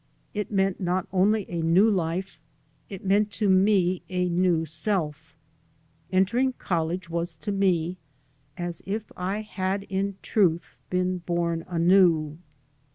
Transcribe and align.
It 0.33 0.49
meant 0.51 0.79
not 0.79 1.07
only 1.11 1.47
a 1.47 1.61
new 1.61 1.87
life; 1.87 2.39
it 2.89 3.05
meant 3.05 3.31
to 3.33 3.47
me 3.47 4.01
a 4.09 4.29
new 4.29 4.65
self. 4.65 5.35
Enter 6.11 6.39
ing 6.39 6.53
college 6.53 7.07
was 7.07 7.35
to 7.35 7.51
me 7.51 7.97
as 8.57 8.81
if 8.87 9.11
I 9.15 9.41
had 9.41 9.83
in 9.83 10.15
truth 10.23 10.75
been 10.89 11.19
bom 11.19 11.63
anew. 11.67 12.39